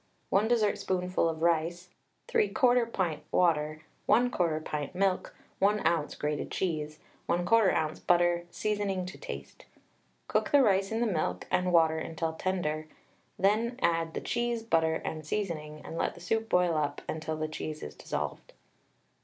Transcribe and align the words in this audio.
1 0.31 0.47
dessertspoonful 0.47 1.29
of 1.29 1.43
rice, 1.43 1.89
3/4 2.27 2.91
pint 2.91 3.21
water, 3.31 3.83
1/4 4.09 4.59
pint 4.65 4.95
milk, 4.95 5.35
1 5.59 5.79
oz. 5.85 6.15
grated 6.15 6.49
cheese, 6.49 6.97
1/4 7.29 7.71
oz. 7.71 7.99
butter, 7.99 8.47
seasoning 8.49 9.05
to 9.05 9.19
taste. 9.19 9.67
Cook 10.27 10.49
the 10.49 10.63
rice 10.63 10.91
in 10.91 11.01
the 11.01 11.05
milk 11.05 11.45
and 11.51 11.71
water 11.71 11.99
until 11.99 12.33
tender, 12.33 12.87
then 13.37 13.77
add 13.79 14.15
the 14.15 14.21
cheese, 14.21 14.63
butter, 14.63 14.95
and 15.05 15.23
seasoning, 15.23 15.81
and 15.85 15.95
let 15.99 16.15
the 16.15 16.19
soup 16.19 16.49
boil 16.49 16.75
up 16.75 17.03
until 17.07 17.37
the 17.37 17.47
cheese 17.47 17.83
is 17.83 17.93
dissolved. 17.93 18.53